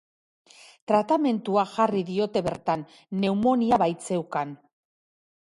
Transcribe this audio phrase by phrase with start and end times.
[0.91, 2.87] Tratamentua jarri diote bertan,
[3.19, 4.57] pneumonia baitzeukan.